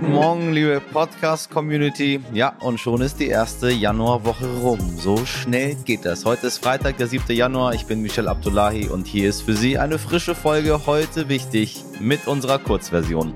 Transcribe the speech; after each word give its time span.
Guten 0.00 0.10
Morgen, 0.10 0.52
liebe 0.52 0.80
Podcast-Community. 0.80 2.18
Ja, 2.32 2.56
und 2.58 2.80
schon 2.80 3.00
ist 3.00 3.20
die 3.20 3.28
erste 3.28 3.70
Januarwoche 3.70 4.44
rum. 4.60 4.80
So 4.98 5.24
schnell 5.24 5.76
geht 5.84 6.04
das. 6.04 6.24
Heute 6.24 6.48
ist 6.48 6.58
Freitag, 6.58 6.96
der 6.96 7.06
7. 7.06 7.32
Januar. 7.32 7.74
Ich 7.74 7.86
bin 7.86 8.02
Michel 8.02 8.26
Abdullahi 8.26 8.88
und 8.88 9.06
hier 9.06 9.28
ist 9.28 9.42
für 9.42 9.54
Sie 9.54 9.78
eine 9.78 10.00
frische 10.00 10.34
Folge 10.34 10.86
heute 10.86 11.28
wichtig 11.28 11.84
mit 12.00 12.26
unserer 12.26 12.58
Kurzversion. 12.58 13.34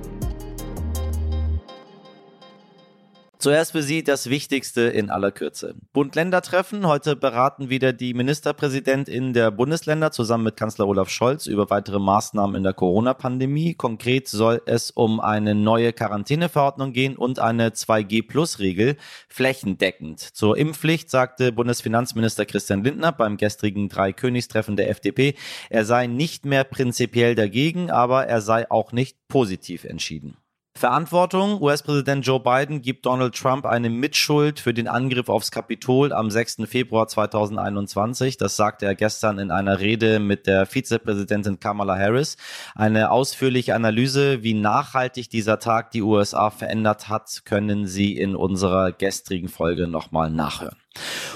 Zuerst 3.41 3.71
für 3.71 3.85
Sie 3.85 4.03
das 4.03 4.29
Wichtigste 4.29 4.81
in 4.81 5.11
aller 5.11 5.31
Kürze. 5.31 5.77
Bund-Länder-Treffen. 5.93 6.85
Heute 6.89 7.15
beraten 7.15 7.71
wieder 7.71 7.93
die 7.93 8.13
Ministerpräsidentinnen 8.13 9.33
der 9.33 9.53
Bundesländer 9.53 10.11
zusammen 10.11 10.43
mit 10.43 10.57
Kanzler 10.57 10.89
Olaf 10.89 11.09
Scholz 11.09 11.47
über 11.47 11.71
weitere 11.71 12.01
Maßnahmen 12.01 12.57
in 12.57 12.65
der 12.65 12.73
Corona-Pandemie. 12.73 13.75
Konkret 13.75 14.27
soll 14.27 14.61
es 14.67 14.91
um 14.91 15.21
eine 15.21 15.55
neue 15.55 15.93
Quarantäneverordnung 15.93 16.93
gehen 16.93 17.17
und 17.17 17.39
eine 17.39 17.69
2G-Plus-Regel 17.71 18.97
flächendeckend. 19.29 20.19
Zur 20.19 20.59
Impfpflicht 20.59 21.09
sagte 21.09 21.53
Bundesfinanzminister 21.53 22.45
Christian 22.45 22.83
Lindner 22.83 23.13
beim 23.13 23.37
gestrigen 23.37 23.89
Dreikönigstreffen 23.89 24.75
der 24.75 24.91
FDP, 24.91 25.37
er 25.71 25.85
sei 25.85 26.09
nicht 26.09 26.45
mehr 26.45 26.65
prinzipiell 26.65 27.37
dagegen, 27.37 27.93
aber 27.93 28.27
er 28.27 28.41
sei 28.41 28.69
auch 28.69 28.91
nicht 28.91 29.17
positiv 29.29 29.85
entschieden. 29.85 30.39
Verantwortung. 30.79 31.61
US-Präsident 31.61 32.25
Joe 32.27 32.41
Biden 32.41 32.81
gibt 32.81 33.05
Donald 33.05 33.35
Trump 33.35 33.67
eine 33.67 33.91
Mitschuld 33.91 34.61
für 34.61 34.73
den 34.73 34.89
Angriff 34.89 35.29
aufs 35.29 35.51
Kapitol 35.51 36.13
am 36.13 36.31
6. 36.31 36.63
Februar 36.67 37.09
2021. 37.09 38.39
Das 38.39 38.57
sagte 38.57 38.87
er 38.87 38.95
gestern 38.95 39.39
in 39.39 39.51
einer 39.51 39.81
Rede 39.81 40.21
mit 40.21 40.47
der 40.47 40.65
Vizepräsidentin 40.65 41.61
Kamala 41.61 41.99
Harris. 41.99 42.37
Eine 42.75 43.11
ausführliche 43.11 43.75
Analyse, 43.75 44.43
wie 44.43 44.55
nachhaltig 44.55 45.29
dieser 45.29 45.59
Tag 45.59 45.91
die 45.91 46.03
USA 46.03 46.51
verändert 46.51 47.09
hat, 47.09 47.43
können 47.45 47.87
Sie 47.87 48.17
in 48.17 48.35
unserer 48.35 48.93
gestrigen 48.93 49.49
Folge 49.49 49.89
nochmal 49.89 50.31
nachhören. 50.31 50.77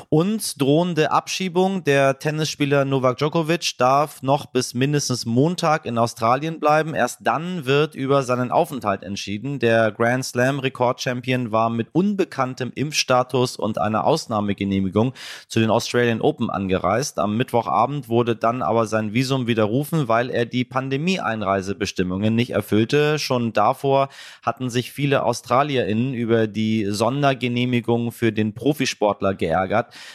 Und 0.09 0.61
drohende 0.61 1.11
Abschiebung. 1.11 1.85
Der 1.85 2.19
Tennisspieler 2.19 2.85
Novak 2.85 3.19
Djokovic 3.19 3.79
darf 3.79 4.23
noch 4.23 4.47
bis 4.47 4.75
mindestens 4.75 5.27
Montag 5.27 5.87
in 5.87 5.99
Australien 5.99 6.61
bleiben. 6.61 6.95
Erst 6.95 7.21
dann 7.23 7.65
wird 7.65 7.95
über 7.95 8.23
seinen 8.23 8.51
Aufenthalt 8.51 9.03
entschieden. 9.03 9.59
Der 9.59 9.91
Grand 9.93 10.25
Slam 10.25 10.59
Rekordchampion 10.59 11.53
war 11.53 11.71
mit 11.71 11.89
unbekanntem 11.93 12.73
Impfstatus 12.75 13.57
und 13.57 13.79
einer 13.79 14.05
Ausnahmegenehmigung 14.05 15.13
zu 15.49 15.61
den 15.61 15.71
Australian 15.71 16.21
Open 16.21 16.51
angereist. 16.51 17.19
Am 17.19 17.37
Mittwochabend 17.37 18.09
wurde 18.09 18.37
dann 18.37 18.63
aber 18.63 18.87
sein 18.87 19.15
Visum 19.15 19.47
widerrufen, 19.47 20.09
weil 20.09 20.31
er 20.31 20.47
die 20.47 20.65
Pandemie-Einreisebestimmungen 20.65 22.35
nicht 22.35 22.51
erfüllte. 22.51 23.19
Schon 23.19 23.53
davor 23.53 24.09
hatten 24.43 24.71
sich 24.71 24.93
viele 24.93 25.25
AustralierInnen 25.25 26.15
über 26.15 26.47
die 26.47 26.87
Sondergenehmigung 26.91 28.13
für 28.13 28.33
den 28.33 28.55
Profisportler 28.55 29.35
geärgert, 29.35 29.52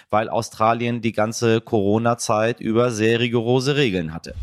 weil 0.09 0.29
Australien 0.29 1.01
die 1.01 1.13
ganze 1.13 1.61
Corona-Zeit 1.61 2.59
über 2.59 2.91
sehr 2.91 3.19
rigorose 3.19 3.75
Regeln 3.75 4.13
hatte. 4.13 4.33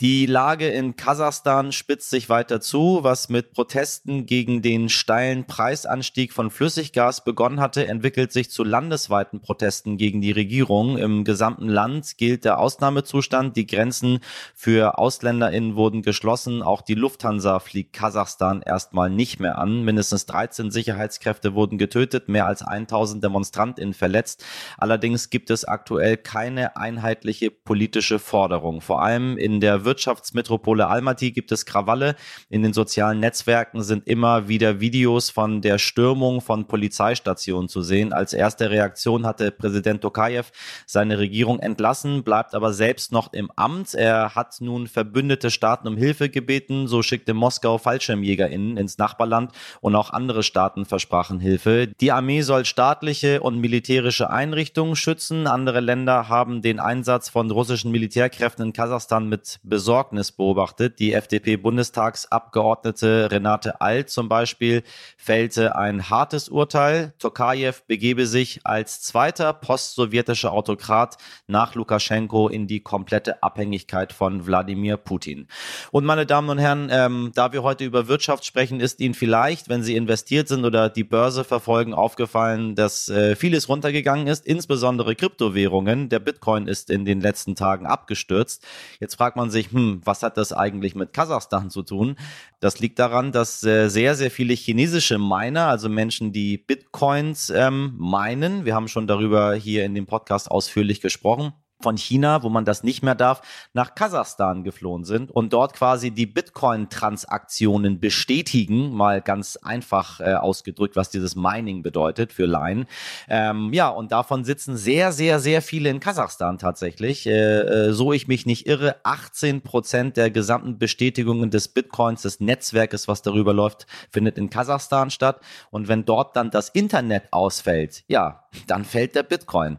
Die 0.00 0.26
Lage 0.26 0.68
in 0.68 0.94
Kasachstan 0.94 1.72
spitzt 1.72 2.10
sich 2.10 2.28
weiter 2.28 2.60
zu. 2.60 3.00
Was 3.02 3.28
mit 3.28 3.50
Protesten 3.50 4.26
gegen 4.26 4.62
den 4.62 4.88
steilen 4.88 5.44
Preisanstieg 5.44 6.32
von 6.32 6.52
Flüssiggas 6.52 7.24
begonnen 7.24 7.58
hatte, 7.58 7.88
entwickelt 7.88 8.30
sich 8.30 8.48
zu 8.48 8.62
landesweiten 8.62 9.40
Protesten 9.40 9.96
gegen 9.96 10.20
die 10.20 10.30
Regierung. 10.30 10.98
Im 10.98 11.24
gesamten 11.24 11.66
Land 11.66 12.16
gilt 12.16 12.44
der 12.44 12.60
Ausnahmezustand. 12.60 13.56
Die 13.56 13.66
Grenzen 13.66 14.20
für 14.54 14.98
AusländerInnen 14.98 15.74
wurden 15.74 16.02
geschlossen. 16.02 16.62
Auch 16.62 16.82
die 16.82 16.94
Lufthansa 16.94 17.58
fliegt 17.58 17.92
Kasachstan 17.92 18.62
erstmal 18.62 19.10
nicht 19.10 19.40
mehr 19.40 19.58
an. 19.58 19.82
Mindestens 19.82 20.26
13 20.26 20.70
Sicherheitskräfte 20.70 21.54
wurden 21.54 21.76
getötet, 21.76 22.28
mehr 22.28 22.46
als 22.46 22.62
1000 22.62 23.24
DemonstrantInnen 23.24 23.94
verletzt. 23.94 24.44
Allerdings 24.76 25.28
gibt 25.28 25.50
es 25.50 25.64
aktuell 25.64 26.16
keine 26.16 26.76
einheitliche 26.76 27.50
politische 27.50 28.20
Forderung. 28.20 28.80
Vor 28.80 29.02
allem 29.02 29.36
in 29.36 29.58
der 29.58 29.87
Wirtschaftsmetropole 29.88 30.86
Almaty 30.86 31.32
gibt 31.32 31.50
es 31.50 31.64
Krawalle. 31.64 32.14
In 32.50 32.62
den 32.62 32.74
sozialen 32.74 33.20
Netzwerken 33.20 33.82
sind 33.82 34.06
immer 34.06 34.48
wieder 34.48 34.80
Videos 34.80 35.30
von 35.30 35.62
der 35.62 35.78
Stürmung 35.78 36.42
von 36.42 36.66
Polizeistationen 36.68 37.70
zu 37.70 37.80
sehen. 37.80 38.12
Als 38.12 38.34
erste 38.34 38.68
Reaktion 38.68 39.24
hatte 39.24 39.50
Präsident 39.50 40.02
Tokayev 40.02 40.50
seine 40.84 41.18
Regierung 41.18 41.58
entlassen, 41.58 42.22
bleibt 42.22 42.54
aber 42.54 42.74
selbst 42.74 43.12
noch 43.12 43.32
im 43.32 43.50
Amt. 43.56 43.94
Er 43.94 44.34
hat 44.34 44.60
nun 44.60 44.88
verbündete 44.88 45.50
Staaten 45.50 45.88
um 45.88 45.96
Hilfe 45.96 46.28
gebeten. 46.28 46.86
So 46.86 47.02
schickte 47.02 47.32
Moskau 47.32 47.78
FallschirmjägerInnen 47.78 48.76
ins 48.76 48.98
Nachbarland 48.98 49.52
und 49.80 49.96
auch 49.96 50.10
andere 50.10 50.42
Staaten 50.42 50.84
versprachen 50.84 51.40
Hilfe. 51.40 51.88
Die 51.98 52.12
Armee 52.12 52.42
soll 52.42 52.66
staatliche 52.66 53.40
und 53.40 53.58
militärische 53.58 54.28
Einrichtungen 54.28 54.96
schützen. 54.96 55.46
Andere 55.46 55.80
Länder 55.80 56.28
haben 56.28 56.60
den 56.60 56.78
Einsatz 56.78 57.30
von 57.30 57.50
russischen 57.50 57.90
Militärkräften 57.90 58.66
in 58.66 58.72
Kasachstan 58.74 59.30
mit 59.30 59.58
Besorgnis 59.78 60.32
beobachtet. 60.32 60.98
Die 60.98 61.12
FDP-Bundestagsabgeordnete 61.12 63.30
Renate 63.30 63.80
Alt 63.80 64.10
zum 64.10 64.28
Beispiel 64.28 64.82
fällte 65.16 65.76
ein 65.76 66.10
hartes 66.10 66.48
Urteil. 66.48 67.12
Tokajew 67.20 67.74
begebe 67.86 68.26
sich 68.26 68.58
als 68.64 69.02
zweiter 69.02 69.52
postsowjetischer 69.52 70.52
Autokrat 70.52 71.16
nach 71.46 71.76
Lukaschenko 71.76 72.48
in 72.48 72.66
die 72.66 72.80
komplette 72.80 73.40
Abhängigkeit 73.40 74.12
von 74.12 74.48
Wladimir 74.48 74.96
Putin. 74.96 75.46
Und 75.92 76.04
meine 76.04 76.26
Damen 76.26 76.50
und 76.50 76.58
Herren, 76.58 76.88
ähm, 76.90 77.30
da 77.36 77.52
wir 77.52 77.62
heute 77.62 77.84
über 77.84 78.08
Wirtschaft 78.08 78.44
sprechen, 78.44 78.80
ist 78.80 78.98
Ihnen 78.98 79.14
vielleicht, 79.14 79.68
wenn 79.68 79.84
Sie 79.84 79.94
investiert 79.94 80.48
sind 80.48 80.64
oder 80.64 80.88
die 80.88 81.04
Börse 81.04 81.44
verfolgen, 81.44 81.94
aufgefallen, 81.94 82.74
dass 82.74 83.08
äh, 83.08 83.36
vieles 83.36 83.68
runtergegangen 83.68 84.26
ist, 84.26 84.44
insbesondere 84.44 85.14
Kryptowährungen. 85.14 86.08
Der 86.08 86.18
Bitcoin 86.18 86.66
ist 86.66 86.90
in 86.90 87.04
den 87.04 87.20
letzten 87.20 87.54
Tagen 87.54 87.86
abgestürzt. 87.86 88.66
Jetzt 88.98 89.14
fragt 89.14 89.36
man 89.36 89.50
sich, 89.50 89.67
hm, 89.70 90.00
was 90.04 90.22
hat 90.22 90.36
das 90.36 90.52
eigentlich 90.52 90.94
mit 90.94 91.12
Kasachstan 91.12 91.70
zu 91.70 91.82
tun? 91.82 92.16
Das 92.60 92.80
liegt 92.80 92.98
daran, 92.98 93.32
dass 93.32 93.62
äh, 93.64 93.88
sehr, 93.88 94.14
sehr 94.14 94.30
viele 94.30 94.54
chinesische 94.54 95.18
Miner, 95.18 95.66
also 95.66 95.88
Menschen, 95.88 96.32
die 96.32 96.58
Bitcoins 96.58 97.50
ähm, 97.50 97.94
meinen, 97.98 98.64
wir 98.64 98.74
haben 98.74 98.88
schon 98.88 99.06
darüber 99.06 99.54
hier 99.54 99.84
in 99.84 99.94
dem 99.94 100.06
Podcast 100.06 100.50
ausführlich 100.50 101.00
gesprochen, 101.00 101.52
von 101.80 101.96
China, 101.96 102.42
wo 102.42 102.48
man 102.48 102.64
das 102.64 102.82
nicht 102.82 103.02
mehr 103.02 103.14
darf, 103.14 103.40
nach 103.72 103.94
Kasachstan 103.94 104.64
geflohen 104.64 105.04
sind 105.04 105.30
und 105.30 105.52
dort 105.52 105.74
quasi 105.74 106.10
die 106.10 106.26
Bitcoin-Transaktionen 106.26 108.00
bestätigen, 108.00 108.92
mal 108.92 109.20
ganz 109.20 109.56
einfach 109.56 110.20
äh, 110.20 110.34
ausgedrückt, 110.34 110.96
was 110.96 111.10
dieses 111.10 111.36
Mining 111.36 111.82
bedeutet 111.82 112.32
für 112.32 112.46
Laien. 112.46 112.86
Ähm, 113.28 113.72
ja, 113.72 113.88
und 113.88 114.10
davon 114.10 114.44
sitzen 114.44 114.76
sehr, 114.76 115.12
sehr, 115.12 115.38
sehr 115.38 115.62
viele 115.62 115.88
in 115.90 116.00
Kasachstan 116.00 116.58
tatsächlich. 116.58 117.26
Äh, 117.26 117.60
äh, 117.60 117.92
so 117.92 118.12
ich 118.12 118.26
mich 118.26 118.44
nicht 118.44 118.66
irre, 118.66 118.96
18 119.04 119.62
Prozent 119.62 120.16
der 120.16 120.30
gesamten 120.30 120.78
Bestätigungen 120.78 121.50
des 121.50 121.68
Bitcoins, 121.68 122.22
des 122.22 122.40
Netzwerkes, 122.40 123.06
was 123.06 123.22
darüber 123.22 123.54
läuft, 123.54 123.86
findet 124.10 124.36
in 124.36 124.50
Kasachstan 124.50 125.10
statt. 125.10 125.40
Und 125.70 125.86
wenn 125.86 126.04
dort 126.04 126.34
dann 126.34 126.50
das 126.50 126.70
Internet 126.70 127.24
ausfällt, 127.30 128.02
ja, 128.08 128.48
dann 128.66 128.84
fällt 128.84 129.14
der 129.14 129.22
Bitcoin. 129.22 129.78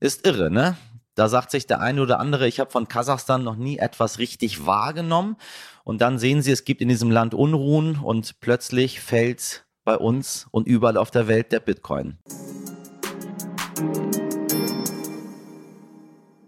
Ist 0.00 0.26
irre, 0.26 0.50
ne? 0.50 0.76
Da 1.18 1.28
sagt 1.28 1.50
sich 1.50 1.66
der 1.66 1.80
eine 1.80 2.00
oder 2.00 2.20
andere, 2.20 2.46
ich 2.46 2.60
habe 2.60 2.70
von 2.70 2.86
Kasachstan 2.86 3.42
noch 3.42 3.56
nie 3.56 3.78
etwas 3.78 4.20
richtig 4.20 4.66
wahrgenommen. 4.66 5.36
Und 5.82 6.00
dann 6.00 6.16
sehen 6.20 6.42
Sie, 6.42 6.52
es 6.52 6.64
gibt 6.64 6.80
in 6.80 6.88
diesem 6.88 7.10
Land 7.10 7.34
Unruhen 7.34 7.96
und 7.96 8.38
plötzlich 8.38 9.00
fällt 9.00 9.66
bei 9.82 9.96
uns 9.96 10.46
und 10.52 10.68
überall 10.68 10.96
auf 10.96 11.10
der 11.10 11.26
Welt 11.26 11.50
der 11.50 11.58
Bitcoin. 11.58 12.18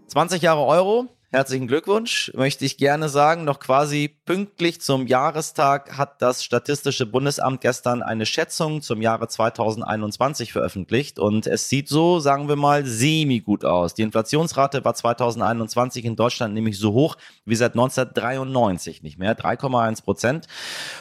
20 0.06 0.40
Jahre 0.40 0.64
Euro, 0.64 1.08
Herzlichen 1.32 1.68
Glückwunsch, 1.68 2.32
möchte 2.34 2.64
ich 2.64 2.76
gerne 2.76 3.08
sagen. 3.08 3.44
Noch 3.44 3.60
quasi 3.60 4.08
pünktlich 4.08 4.80
zum 4.80 5.06
Jahrestag 5.06 5.96
hat 5.96 6.20
das 6.20 6.42
Statistische 6.42 7.06
Bundesamt 7.06 7.60
gestern 7.60 8.02
eine 8.02 8.26
Schätzung 8.26 8.82
zum 8.82 9.00
Jahre 9.00 9.28
2021 9.28 10.52
veröffentlicht 10.52 11.20
und 11.20 11.46
es 11.46 11.68
sieht 11.68 11.88
so, 11.88 12.18
sagen 12.18 12.48
wir 12.48 12.56
mal, 12.56 12.84
semi 12.84 13.38
gut 13.38 13.64
aus. 13.64 13.94
Die 13.94 14.02
Inflationsrate 14.02 14.84
war 14.84 14.94
2021 14.94 16.04
in 16.04 16.16
Deutschland 16.16 16.52
nämlich 16.52 16.80
so 16.80 16.94
hoch 16.94 17.16
wie 17.44 17.54
seit 17.54 17.74
1993 17.74 19.04
nicht 19.04 19.16
mehr, 19.16 19.38
3,1 19.38 20.02
Prozent. 20.02 20.48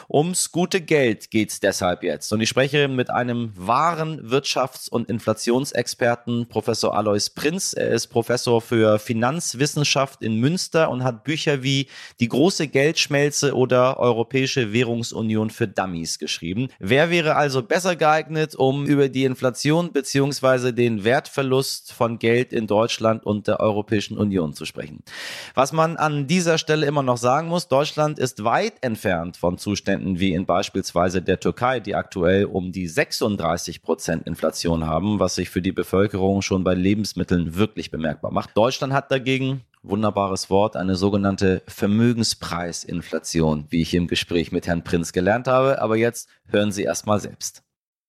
Ums 0.08 0.52
gute 0.52 0.80
Geld 0.80 1.32
geht's 1.32 1.60
deshalb 1.60 2.04
jetzt. 2.04 2.32
Und 2.32 2.42
ich 2.42 2.50
spreche 2.50 2.88
mit 2.88 3.10
einem 3.10 3.52
wahren 3.56 4.30
Wirtschafts- 4.30 4.92
und 4.92 5.10
Inflationsexperten, 5.10 6.48
Professor 6.50 6.96
Alois 6.96 7.32
Prinz. 7.34 7.74
Er 7.74 7.90
ist 7.90 8.10
Professor 8.10 8.62
für 8.62 9.00
Finanzwissenschaft 9.00 10.19
Wirtschaft 10.20 10.22
in 10.22 10.40
Münster 10.40 10.90
und 10.90 11.04
hat 11.04 11.24
Bücher 11.24 11.64
wie 11.64 11.88
Die 12.20 12.28
große 12.28 12.68
Geldschmelze 12.68 13.56
oder 13.56 14.00
Europäische 14.00 14.74
Währungsunion 14.74 15.50
für 15.50 15.68
Dummies 15.68 16.20
geschrieben. 16.20 16.68
Wer 16.80 17.10
wäre 17.10 17.36
also 17.36 17.62
besser 17.62 17.96
geeignet, 17.96 18.56
um 18.56 18.86
über 18.86 19.10
die 19.10 19.26
Inflation 19.26 19.92
beziehungsweise 19.92 20.74
den 20.74 21.04
Wertverlust 21.04 21.94
von 21.94 22.20
Geld 22.20 22.54
in 22.54 22.68
Deutschland 22.68 23.26
und 23.26 23.48
der 23.48 23.60
Europäischen 23.60 24.18
Union 24.18 24.54
zu 24.54 24.66
sprechen? 24.66 25.04
Was 25.56 25.72
man 25.72 25.98
an 25.98 26.28
dieser 26.28 26.58
Stelle 26.58 26.86
immer 26.86 27.04
noch 27.04 27.18
sagen 27.18 27.48
muss, 27.48 27.68
Deutschland 27.68 28.20
ist 28.20 28.44
weit 28.44 28.74
entfernt 28.82 29.38
von 29.38 29.58
Zuständen 29.58 30.20
wie 30.20 30.34
in 30.34 30.46
beispielsweise 30.46 31.22
der 31.22 31.40
Türkei, 31.40 31.80
die 31.80 31.96
aktuell 31.96 32.46
um 32.46 32.72
die 32.72 32.88
36 32.88 33.82
Prozent 33.82 34.28
Inflation 34.28 34.86
haben, 34.86 35.20
was 35.20 35.36
sich 35.36 35.50
für 35.50 35.62
die 35.62 35.72
Bevölkerung 35.72 36.42
schon 36.42 36.64
bei 36.64 36.74
Lebensmitteln 36.74 37.56
wirklich 37.56 37.92
bemerkbar 37.92 38.32
macht. 38.32 38.56
Deutschland 38.56 38.94
hat 38.94 39.12
dagegen 39.12 39.62
wunderbares 39.82 40.50
Wort, 40.50 40.76
eine 40.76 40.96
sogenannte 40.96 41.62
Vermögenspreisinflation, 41.68 43.66
wie 43.70 43.82
ich 43.82 43.94
im 43.94 44.08
Gespräch 44.08 44.52
mit 44.52 44.68
Herrn 44.68 44.84
Prinz 44.84 45.14
gelernt 45.14 45.48
habe. 45.48 45.82
Aber 45.82 45.96
jetzt 45.96 46.30
hören 46.48 46.72
Sie 46.72 46.84
erst 46.84 47.06
mal 47.06 47.20
selbst. 47.20 47.64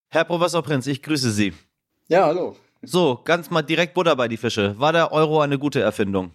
Herr 0.08 0.24
Professor 0.24 0.62
Prinz, 0.62 0.86
ich 0.86 1.02
grüße 1.02 1.30
Sie. 1.30 1.52
Ja, 2.08 2.26
hallo. 2.26 2.56
So, 2.82 3.20
ganz 3.24 3.50
mal 3.50 3.62
direkt 3.62 3.94
Butter 3.94 4.16
bei 4.16 4.26
die 4.26 4.36
Fische. 4.36 4.78
War 4.78 4.92
der 4.92 5.12
Euro 5.12 5.40
eine 5.40 5.58
gute 5.58 5.80
Erfindung? 5.80 6.32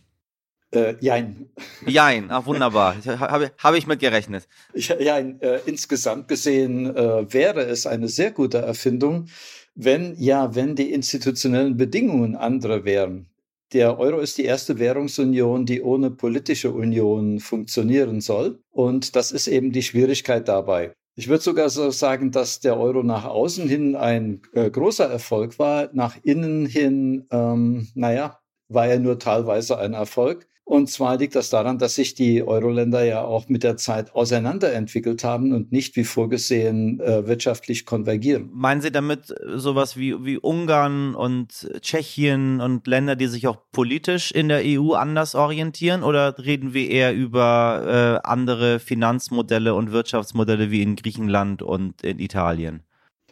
Äh, 0.72 0.96
jein. 1.00 1.50
Jein, 1.86 2.30
ach 2.30 2.46
wunderbar. 2.46 2.96
Habe 3.06 3.52
hab 3.58 3.76
ich 3.76 3.88
mit 3.88 4.00
gerechnet. 4.00 4.48
Ja, 4.74 5.18
äh, 5.18 5.60
insgesamt 5.66 6.28
gesehen 6.28 6.96
äh, 6.96 7.34
wäre 7.34 7.62
es 7.62 7.86
eine 7.88 8.08
sehr 8.08 8.32
gute 8.32 8.60
Erfindung, 8.60 9.28
wenn 9.74 10.16
ja, 10.18 10.56
wenn 10.56 10.76
die 10.76 10.92
institutionellen 10.92 11.78
Bedingungen 11.78 12.36
andere 12.36 12.86
wären. 12.86 13.28
Der 13.76 14.00
Euro 14.00 14.20
ist 14.20 14.38
die 14.38 14.46
erste 14.46 14.80
Währungsunion, 14.80 15.66
die 15.66 15.82
ohne 15.82 16.10
politische 16.10 16.72
Union 16.72 17.42
funktionieren 17.42 18.22
soll. 18.22 18.64
Und 18.72 19.18
das 19.18 19.34
ist 19.34 19.48
eben 19.48 19.74
die 19.74 19.84
Schwierigkeit 19.84 20.48
dabei. 20.48 20.94
Ich 21.18 21.28
würde 21.28 21.44
sogar 21.44 21.70
so 21.70 21.92
sagen, 21.92 22.32
dass 22.32 22.62
der 22.62 22.80
Euro 22.80 23.04
nach 23.04 23.26
außen 23.26 23.68
hin 23.68 23.98
ein 23.98 24.42
äh, 24.54 24.70
großer 24.72 25.10
Erfolg 25.10 25.60
war. 25.60 25.90
Nach 25.92 26.16
innen 26.24 26.66
hin, 26.66 27.28
ähm, 27.32 27.90
naja, 27.96 28.40
war 28.70 28.88
er 28.88 29.00
nur 29.00 29.20
teilweise 29.20 29.78
ein 29.78 29.92
Erfolg. 29.92 30.48
Und 30.68 30.90
zwar 30.90 31.18
liegt 31.18 31.36
das 31.36 31.52
daran, 31.52 31.78
dass 31.78 31.94
sich 31.94 32.16
die 32.16 32.42
Euro-Länder 32.42 33.04
ja 33.04 33.24
auch 33.24 33.48
mit 33.50 33.62
der 33.62 33.78
Zeit 33.78 34.16
auseinanderentwickelt 34.16 35.24
haben 35.24 35.54
und 35.54 35.72
nicht 35.72 35.96
wie 35.96 36.04
vorgesehen 36.04 37.00
äh, 37.00 37.28
wirtschaftlich 37.28 37.86
konvergieren. 37.86 38.50
Meinen 38.52 38.82
Sie 38.82 38.92
damit 38.92 39.34
sowas 39.56 39.96
wie, 39.96 40.26
wie 40.26 40.40
Ungarn 40.40 41.14
und 41.14 41.70
Tschechien 41.82 42.62
und 42.62 42.88
Länder, 42.88 43.16
die 43.16 43.28
sich 43.28 43.46
auch 43.46 43.58
politisch 43.72 44.32
in 44.32 44.48
der 44.50 44.64
EU 44.66 44.94
anders 44.94 45.36
orientieren? 45.36 46.02
Oder 46.02 46.36
reden 46.40 46.74
wir 46.74 46.90
eher 46.90 47.14
über 47.14 48.22
äh, 48.24 48.28
andere 48.28 48.80
Finanzmodelle 48.80 49.76
und 49.76 49.92
Wirtschaftsmodelle 49.92 50.72
wie 50.72 50.82
in 50.82 50.96
Griechenland 50.96 51.62
und 51.62 52.02
in 52.02 52.18
Italien? 52.18 52.82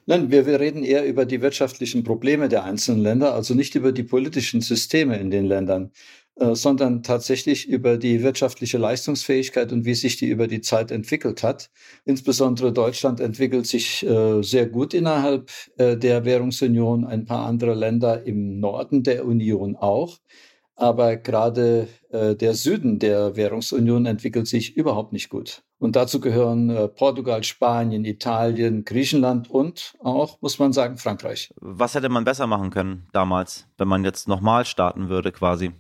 Nein, 0.06 0.32
wir, 0.32 0.46
wir 0.46 0.60
reden 0.60 0.84
eher 0.84 1.06
über 1.06 1.26
die 1.26 1.42
wirtschaftlichen 1.42 2.04
Probleme 2.04 2.50
der 2.50 2.66
einzelnen 2.66 3.02
Länder, 3.02 3.34
also 3.34 3.54
nicht 3.54 3.74
über 3.76 3.94
die 3.94 4.04
politischen 4.04 4.60
Systeme 4.60 5.18
in 5.18 5.32
den 5.32 5.46
Ländern. 5.46 5.92
Äh, 6.36 6.56
sondern 6.56 7.04
tatsächlich 7.04 7.68
über 7.70 7.98
die 7.98 8.24
wirtschaftliche 8.24 8.80
Leistungsfähigkeit 8.80 9.72
und 9.72 9.86
wie 9.86 9.94
sich 9.94 10.18
die 10.18 10.30
über 10.30 10.48
die 10.48 10.62
Zeit 10.62 10.90
entwickelt 10.90 11.44
hat. 11.44 11.70
Insbesondere 12.06 12.74
Deutschland 12.74 13.20
entwickelt 13.20 13.68
sich 13.68 14.04
äh, 14.04 14.42
sehr 14.42 14.66
gut 14.66 14.96
innerhalb 14.96 15.52
äh, 15.78 15.96
der 15.96 16.26
Währungsunion, 16.26 17.06
ein 17.06 17.26
paar 17.26 17.46
andere 17.46 17.76
Länder 17.76 18.26
im 18.26 18.60
Norden 18.60 19.04
der 19.04 19.26
Union 19.26 19.76
auch. 19.76 20.18
Aber 20.76 21.18
gerade 21.18 21.88
der 22.12 22.56
Süden 22.56 22.98
der 22.98 23.36
Währungsunion 23.36 24.08
entwickelt 24.08 24.48
sich 24.48 24.76
überhaupt 24.76 25.14
nicht 25.14 25.30
gut. 25.30 25.62
Und 25.78 25.96
dazu 25.96 26.20
gehören 26.20 26.90
Portugal, 26.96 27.44
Spanien, 27.44 28.06
Italien, 28.06 28.84
Griechenland 28.84 29.52
und 29.52 29.94
auch, 30.00 30.42
muss 30.42 30.58
man 30.58 30.74
sagen, 30.74 30.98
Frankreich. 30.98 31.54
Was 31.62 31.94
hätte 31.94 32.10
man 32.10 32.24
besser 32.24 32.48
machen 32.48 32.72
können 32.72 33.08
damals, 33.14 33.68
wenn 33.78 33.88
man 33.88 34.04
jetzt 34.04 34.28
nochmal 34.28 34.66
starten 34.66 35.10
würde 35.10 35.32
quasi? 35.32 35.74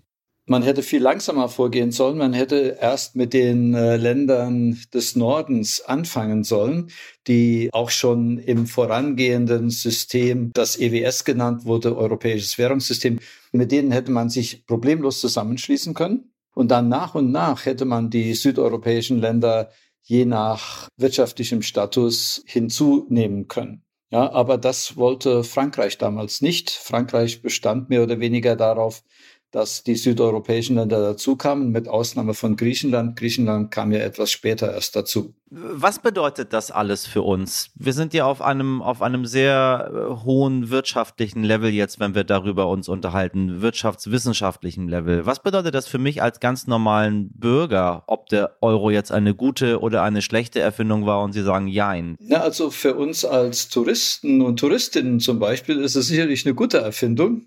Man 0.45 0.61
hätte 0.61 0.83
viel 0.83 1.01
langsamer 1.01 1.47
vorgehen 1.47 1.91
sollen. 1.91 2.17
Man 2.17 2.33
hätte 2.33 2.77
erst 2.81 3.15
mit 3.15 3.33
den 3.33 3.73
äh, 3.73 3.95
Ländern 3.95 4.77
des 4.93 5.15
Nordens 5.15 5.79
anfangen 5.79 6.43
sollen, 6.43 6.89
die 7.27 7.69
auch 7.71 7.89
schon 7.89 8.39
im 8.39 8.67
vorangehenden 8.67 9.69
System, 9.69 10.51
das 10.53 10.77
EWS 10.77 11.23
genannt 11.23 11.63
wurde, 11.63 11.95
Europäisches 11.95 12.57
Währungssystem, 12.57 13.19
mit 13.53 13.71
denen 13.71 13.91
hätte 13.91 14.11
man 14.11 14.29
sich 14.29 14.65
problemlos 14.65 15.21
zusammenschließen 15.21 15.93
können. 15.93 16.33
Und 16.53 16.71
dann 16.71 16.89
nach 16.89 17.15
und 17.15 17.31
nach 17.31 17.65
hätte 17.65 17.85
man 17.85 18.09
die 18.09 18.33
südeuropäischen 18.33 19.19
Länder 19.19 19.71
je 20.01 20.25
nach 20.25 20.89
wirtschaftlichem 20.97 21.61
Status 21.61 22.43
hinzunehmen 22.45 23.47
können. 23.47 23.83
Ja, 24.13 24.31
aber 24.31 24.59
das 24.59 24.95
wollte 24.95 25.43
Frankreich 25.43 25.97
damals 25.97 26.41
nicht. 26.41 26.69
Frankreich 26.69 27.41
bestand 27.41 27.89
mehr 27.89 28.03
oder 28.03 28.19
weniger 28.19 28.55
darauf, 28.55 29.03
dass 29.53 29.83
die 29.83 29.95
südeuropäischen 29.95 30.77
Länder 30.77 30.99
dazukamen, 30.99 31.71
mit 31.71 31.87
Ausnahme 31.87 32.33
von 32.33 32.57
Griechenland. 32.57 33.15
Griechenland 33.15 33.69
kam 33.69 33.91
ja 33.91 33.99
etwas 33.99 34.31
später 34.31 34.73
erst 34.73 34.95
dazu. 34.95 35.35
Was 35.51 35.99
bedeutet 35.99 36.51
das 36.53 36.71
alles 36.71 37.05
für 37.05 37.21
uns? 37.21 37.69
Wir 37.75 37.93
sind 37.93 38.15
ja 38.15 38.25
auf 38.25 38.41
einem, 38.41 38.81
auf 38.81 39.03
einem 39.03 39.27
sehr 39.27 39.91
äh, 39.93 40.25
hohen 40.25 40.71
wirtschaftlichen 40.71 41.43
Level 41.43 41.69
jetzt, 41.69 41.99
wenn 41.99 42.15
wir 42.15 42.23
darüber 42.23 42.67
uns 42.67 42.89
unterhalten, 42.89 43.61
wirtschaftswissenschaftlichen 43.61 44.87
Level. 44.87 45.27
Was 45.27 45.43
bedeutet 45.43 45.75
das 45.75 45.87
für 45.87 45.99
mich 45.99 46.23
als 46.23 46.39
ganz 46.39 46.65
normalen 46.65 47.29
Bürger, 47.33 48.03
ob 48.07 48.29
der 48.29 48.57
Euro 48.61 48.89
jetzt 48.89 49.11
eine 49.11 49.35
gute 49.35 49.81
oder 49.81 50.01
eine 50.01 50.23
schlechte 50.23 50.61
Erfindung 50.61 51.05
war 51.05 51.21
und 51.21 51.33
Sie 51.33 51.43
sagen 51.43 51.67
Jein? 51.67 52.15
Na, 52.19 52.37
also 52.37 52.71
für 52.71 52.95
uns 52.95 53.23
als 53.23 53.69
Touristen 53.69 54.41
und 54.41 54.59
Touristinnen 54.59 55.19
zum 55.19 55.37
Beispiel 55.37 55.79
ist 55.79 55.95
es 55.95 56.07
sicherlich 56.07 56.47
eine 56.47 56.55
gute 56.55 56.79
Erfindung. 56.79 57.45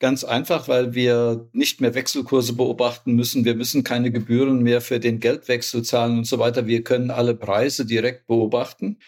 Ganz 0.00 0.24
einfach, 0.24 0.68
weil 0.68 0.94
wir 0.94 1.48
nicht 1.52 1.80
mehr 1.80 1.94
Wechselkurse 1.94 2.54
beobachten 2.54 3.14
müssen. 3.14 3.44
Wir 3.44 3.54
müssen 3.54 3.84
keine 3.84 4.10
Gebühren 4.10 4.62
mehr 4.62 4.80
für 4.80 5.00
den 5.00 5.20
Geldwechsel 5.20 5.82
zahlen 5.82 6.18
und 6.18 6.26
so 6.26 6.38
weiter. 6.38 6.66
Wir 6.66 6.82
können 6.82 7.10
alle 7.10 7.34
Preise 7.34 7.86
direkt 7.86 8.26
beobachten. 8.26 8.98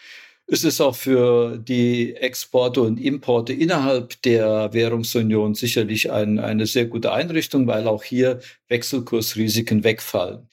Es 0.49 0.63
ist 0.63 0.79
auch 0.79 0.95
für 0.95 1.57
die 1.57 2.15
Exporte 2.15 2.81
und 2.81 2.99
Importe 2.99 3.51
innerhalb 3.51 4.21
der 4.21 4.71
Währungsunion 4.71 5.55
sicherlich 5.55 6.09
ein, 6.09 6.39
eine 6.39 6.65
sehr 6.65 6.85
gute 6.85 7.11
Einrichtung, 7.11 7.67
weil 7.67 7.85
auch 7.85 8.03
hier 8.03 8.39
Wechselkursrisiken 8.69 9.83
wegfallen. 9.83 10.47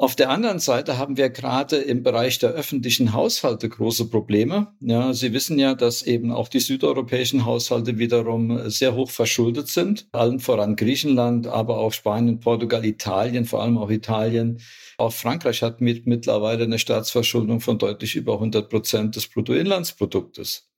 Auf 0.00 0.16
der 0.16 0.30
anderen 0.30 0.60
Seite 0.60 0.96
haben 0.96 1.18
wir 1.18 1.28
gerade 1.28 1.76
im 1.76 2.02
Bereich 2.02 2.38
der 2.38 2.52
öffentlichen 2.52 3.12
Haushalte 3.12 3.68
große 3.68 4.08
Probleme. 4.08 4.68
Ja, 4.80 5.12
Sie 5.12 5.34
wissen 5.34 5.58
ja, 5.58 5.74
dass 5.74 6.02
eben 6.02 6.32
auch 6.32 6.48
die 6.48 6.60
südeuropäischen 6.60 7.44
Haushalte 7.44 7.98
wiederum 7.98 8.70
sehr 8.70 8.94
hoch 8.94 9.10
verschuldet 9.10 9.68
sind. 9.68 10.08
Allen 10.12 10.40
voran 10.40 10.76
Griechenland, 10.76 11.48
aber 11.48 11.76
auch 11.76 11.92
Spanien, 11.92 12.40
Portugal, 12.40 12.82
Italien, 12.86 13.44
vor 13.44 13.60
allem 13.60 13.76
auch 13.76 13.90
Italien. 13.90 14.62
Auch 14.96 15.12
Frankreich 15.12 15.60
hat 15.60 15.82
mit 15.82 16.06
mittlerweile 16.06 16.64
eine 16.64 16.78
Staatsverschuldung 16.78 17.60
von 17.60 17.76
deutlich 17.76 18.16
über 18.16 18.32
100 18.32 18.70
Prozent 18.70 19.16
des 19.16 19.28
Bruttoinlandsproduktes. 19.28 20.70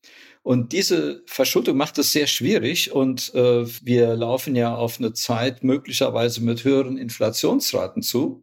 Und 0.42 0.72
diese 0.72 1.22
Verschuldung 1.26 1.76
macht 1.76 1.96
es 1.98 2.10
sehr 2.10 2.26
schwierig 2.26 2.90
und 2.90 3.32
äh, 3.36 3.66
wir 3.84 4.16
laufen 4.16 4.56
ja 4.56 4.74
auf 4.74 4.98
eine 4.98 5.12
Zeit 5.12 5.62
möglicherweise 5.62 6.42
mit 6.42 6.64
höheren 6.64 6.98
Inflationsraten 6.98 8.02
zu. 8.02 8.42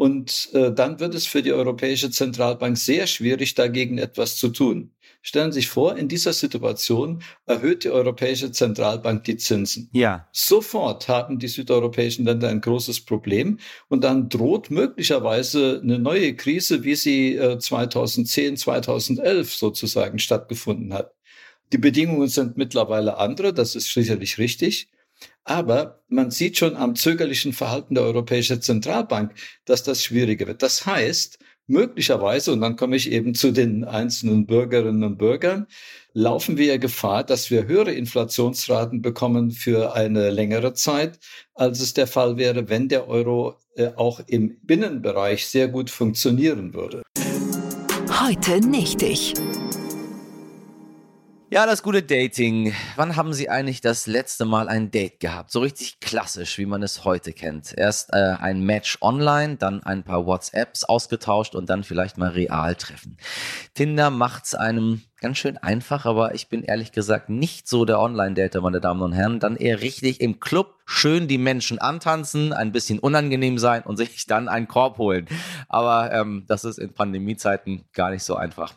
Und 0.00 0.48
äh, 0.54 0.72
dann 0.72 0.98
wird 0.98 1.14
es 1.14 1.26
für 1.26 1.42
die 1.42 1.52
Europäische 1.52 2.10
Zentralbank 2.10 2.78
sehr 2.78 3.06
schwierig, 3.06 3.54
dagegen 3.54 3.98
etwas 3.98 4.38
zu 4.38 4.48
tun. 4.48 4.94
Stellen 5.20 5.52
Sie 5.52 5.60
sich 5.60 5.68
vor, 5.68 5.94
in 5.98 6.08
dieser 6.08 6.32
Situation 6.32 7.22
erhöht 7.44 7.84
die 7.84 7.90
Europäische 7.90 8.50
Zentralbank 8.50 9.24
die 9.24 9.36
Zinsen. 9.36 9.90
Ja. 9.92 10.26
Sofort 10.32 11.08
haben 11.08 11.38
die 11.38 11.48
südeuropäischen 11.48 12.24
Länder 12.24 12.48
ein 12.48 12.62
großes 12.62 13.02
Problem 13.02 13.58
und 13.88 14.02
dann 14.02 14.30
droht 14.30 14.70
möglicherweise 14.70 15.82
eine 15.84 15.98
neue 15.98 16.34
Krise, 16.34 16.82
wie 16.82 16.94
sie 16.94 17.36
äh, 17.36 17.58
2010, 17.58 18.56
2011 18.56 19.54
sozusagen 19.54 20.18
stattgefunden 20.18 20.94
hat. 20.94 21.12
Die 21.74 21.78
Bedingungen 21.78 22.28
sind 22.28 22.56
mittlerweile 22.56 23.18
andere, 23.18 23.52
das 23.52 23.76
ist 23.76 23.92
sicherlich 23.92 24.38
richtig. 24.38 24.88
Aber 25.44 26.02
man 26.08 26.30
sieht 26.30 26.58
schon 26.58 26.76
am 26.76 26.94
zögerlichen 26.94 27.52
Verhalten 27.52 27.94
der 27.94 28.04
Europäischen 28.04 28.62
Zentralbank, 28.62 29.32
dass 29.64 29.82
das 29.82 30.04
schwieriger 30.04 30.46
wird. 30.46 30.62
Das 30.62 30.86
heißt, 30.86 31.38
möglicherweise, 31.66 32.52
und 32.52 32.60
dann 32.60 32.76
komme 32.76 32.96
ich 32.96 33.10
eben 33.10 33.34
zu 33.34 33.52
den 33.52 33.84
einzelnen 33.84 34.46
Bürgerinnen 34.46 35.04
und 35.04 35.18
Bürgern, 35.18 35.66
laufen 36.12 36.58
wir 36.58 36.78
Gefahr, 36.78 37.24
dass 37.24 37.50
wir 37.50 37.66
höhere 37.66 37.92
Inflationsraten 37.92 39.00
bekommen 39.00 39.52
für 39.52 39.94
eine 39.94 40.30
längere 40.30 40.74
Zeit, 40.74 41.18
als 41.54 41.80
es 41.80 41.94
der 41.94 42.06
Fall 42.06 42.36
wäre, 42.36 42.68
wenn 42.68 42.88
der 42.88 43.08
Euro 43.08 43.56
äh, 43.76 43.90
auch 43.96 44.20
im 44.26 44.58
Binnenbereich 44.62 45.46
sehr 45.46 45.68
gut 45.68 45.90
funktionieren 45.90 46.74
würde. 46.74 47.02
Heute 48.20 48.60
nicht 48.60 49.02
ich. 49.02 49.34
Ja, 51.52 51.66
das 51.66 51.82
gute 51.82 52.04
Dating. 52.04 52.72
Wann 52.94 53.16
haben 53.16 53.32
Sie 53.32 53.48
eigentlich 53.48 53.80
das 53.80 54.06
letzte 54.06 54.44
Mal 54.44 54.68
ein 54.68 54.92
Date 54.92 55.18
gehabt? 55.18 55.50
So 55.50 55.58
richtig 55.58 55.98
klassisch, 55.98 56.58
wie 56.58 56.64
man 56.64 56.80
es 56.84 57.04
heute 57.04 57.32
kennt. 57.32 57.76
Erst 57.76 58.12
äh, 58.12 58.36
ein 58.38 58.62
Match 58.62 58.98
online, 59.00 59.56
dann 59.56 59.82
ein 59.82 60.04
paar 60.04 60.26
WhatsApps 60.26 60.84
ausgetauscht 60.84 61.56
und 61.56 61.68
dann 61.68 61.82
vielleicht 61.82 62.18
mal 62.18 62.28
real 62.30 62.76
treffen. 62.76 63.16
Tinder 63.74 64.10
macht's 64.10 64.54
einem 64.54 65.02
ganz 65.20 65.38
schön 65.38 65.58
einfach, 65.58 66.06
aber 66.06 66.34
ich 66.34 66.48
bin 66.48 66.62
ehrlich 66.62 66.92
gesagt 66.92 67.28
nicht 67.28 67.68
so 67.68 67.84
der 67.84 68.00
Online-Dater, 68.00 68.60
meine 68.60 68.80
Damen 68.80 69.02
und 69.02 69.12
Herren. 69.12 69.38
Dann 69.38 69.56
eher 69.56 69.80
richtig 69.80 70.20
im 70.20 70.40
Club 70.40 70.76
schön 70.86 71.28
die 71.28 71.38
Menschen 71.38 71.78
antanzen, 71.78 72.52
ein 72.52 72.72
bisschen 72.72 72.98
unangenehm 72.98 73.58
sein 73.58 73.82
und 73.82 73.96
sich 73.98 74.26
dann 74.26 74.48
einen 74.48 74.66
Korb 74.66 74.98
holen. 74.98 75.26
Aber 75.68 76.12
ähm, 76.12 76.44
das 76.48 76.64
ist 76.64 76.78
in 76.78 76.92
Pandemiezeiten 76.92 77.84
gar 77.92 78.10
nicht 78.10 78.24
so 78.24 78.34
einfach. 78.34 78.74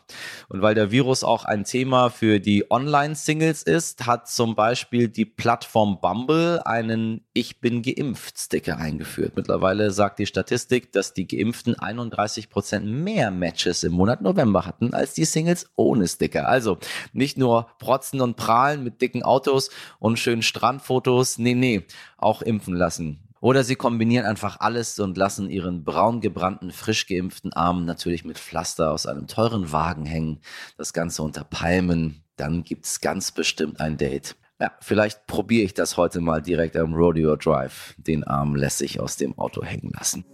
Und 0.48 0.62
weil 0.62 0.74
der 0.74 0.90
Virus 0.90 1.24
auch 1.24 1.44
ein 1.44 1.64
Thema 1.64 2.10
für 2.10 2.40
die 2.40 2.70
Online-Singles 2.70 3.62
ist, 3.62 4.06
hat 4.06 4.28
zum 4.28 4.54
Beispiel 4.54 5.08
die 5.08 5.26
Plattform 5.26 6.00
Bumble 6.00 6.60
einen 6.64 7.23
Ich 7.36 7.60
bin 7.60 7.82
geimpft 7.82 8.38
Sticker 8.38 8.78
eingeführt. 8.78 9.32
Mittlerweile 9.34 9.90
sagt 9.90 10.20
die 10.20 10.26
Statistik, 10.26 10.92
dass 10.92 11.14
die 11.14 11.26
Geimpften 11.26 11.76
31 11.76 12.48
Prozent 12.48 12.86
mehr 12.86 13.32
Matches 13.32 13.82
im 13.82 13.90
Monat 13.90 14.22
November 14.22 14.64
hatten 14.64 14.94
als 14.94 15.14
die 15.14 15.24
Singles 15.24 15.68
ohne 15.74 16.06
Sticker. 16.06 16.48
Also 16.48 16.78
nicht 17.12 17.36
nur 17.36 17.66
protzen 17.80 18.20
und 18.20 18.36
prahlen 18.36 18.84
mit 18.84 19.02
dicken 19.02 19.24
Autos 19.24 19.70
und 19.98 20.20
schönen 20.20 20.42
Strandfotos. 20.42 21.38
Nee, 21.38 21.54
nee 21.54 21.82
auch 22.18 22.40
impfen 22.40 22.76
lassen. 22.76 23.18
Oder 23.40 23.64
sie 23.64 23.74
kombinieren 23.74 24.26
einfach 24.26 24.60
alles 24.60 25.00
und 25.00 25.16
lassen 25.16 25.50
ihren 25.50 25.82
braun 25.82 26.20
gebrannten, 26.20 26.70
frisch 26.70 27.08
geimpften 27.08 27.52
Arm 27.52 27.84
natürlich 27.84 28.24
mit 28.24 28.38
Pflaster 28.38 28.92
aus 28.92 29.06
einem 29.06 29.26
teuren 29.26 29.72
Wagen 29.72 30.06
hängen. 30.06 30.38
Das 30.78 30.92
Ganze 30.92 31.24
unter 31.24 31.42
Palmen. 31.42 32.22
Dann 32.36 32.62
gibt's 32.62 33.00
ganz 33.00 33.32
bestimmt 33.32 33.80
ein 33.80 33.96
Date. 33.96 34.36
Ja, 34.60 34.70
vielleicht 34.80 35.26
probiere 35.26 35.64
ich 35.64 35.74
das 35.74 35.96
heute 35.96 36.20
mal 36.20 36.40
direkt 36.40 36.76
am 36.76 36.94
Rodeo 36.94 37.34
Drive. 37.34 37.94
Den 37.98 38.22
Arm 38.22 38.54
lässig 38.54 39.00
aus 39.00 39.16
dem 39.16 39.36
Auto 39.36 39.64
hängen 39.64 39.90
lassen. 39.92 40.24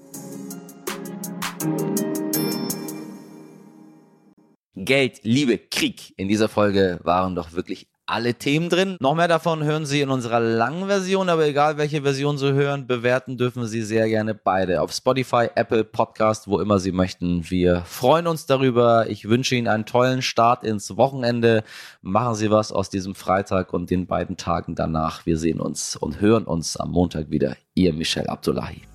Geld, 4.75 5.21
Liebe, 5.23 5.59
Krieg 5.59 6.12
in 6.19 6.29
dieser 6.29 6.49
Folge 6.49 7.00
waren 7.03 7.35
doch 7.35 7.53
wirklich 7.53 7.89
alle 8.11 8.35
Themen 8.35 8.69
drin. 8.69 8.97
Noch 9.00 9.14
mehr 9.14 9.29
davon 9.29 9.62
hören 9.62 9.87
Sie 9.87 10.00
in 10.00 10.11
unserer 10.11 10.40
langen 10.40 10.88
Version, 10.88 11.29
aber 11.29 11.47
egal 11.47 11.79
welche 11.79 12.02
Version 12.02 12.38
Sie 12.38 12.52
hören, 12.52 12.87
bewerten 12.87 13.38
dürfen 13.38 13.67
Sie 13.67 13.83
sehr 13.83 14.09
gerne 14.09 14.35
beide 14.35 14.83
auf 14.83 14.93
Spotify, 14.93 15.49
Apple 15.55 15.85
Podcast, 15.85 16.49
wo 16.49 16.61
immer 16.61 16.79
Sie 16.79 16.93
möchten. 16.93 17.49
Wir 17.49 17.83
freuen 17.83 18.26
uns 18.26 18.47
darüber. 18.47 19.09
Ich 19.09 19.29
wünsche 19.29 19.55
Ihnen 19.55 19.69
einen 19.69 19.87
tollen 19.87 20.23
Start 20.23 20.64
ins 20.64 20.97
Wochenende. 20.97 21.62
Machen 22.02 22.35
Sie 22.35 22.50
was 22.50 22.73
aus 22.73 22.90
diesem 22.90 23.14
Freitag 23.14 23.73
und 23.73 23.90
den 23.90 24.07
beiden 24.07 24.37
Tagen 24.37 24.75
danach. 24.75 25.25
Wir 25.25 25.38
sehen 25.38 25.61
uns 25.61 25.97
und 25.97 26.21
hören 26.21 26.45
uns 26.45 26.76
am 26.76 26.90
Montag 26.90 27.31
wieder. 27.31 27.57
Ihr 27.75 27.93
Michel 27.93 28.26
Abdullahi. 28.26 28.90